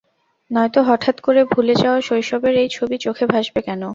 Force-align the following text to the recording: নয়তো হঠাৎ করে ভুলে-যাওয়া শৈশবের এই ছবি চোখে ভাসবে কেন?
নয়তো 0.51 0.79
হঠাৎ 0.89 1.17
করে 1.21 1.41
ভুলে-যাওয়া 1.51 1.99
শৈশবের 2.01 2.55
এই 2.55 2.69
ছবি 2.69 2.97
চোখে 3.05 3.25
ভাসবে 3.31 3.59
কেন? 3.67 3.81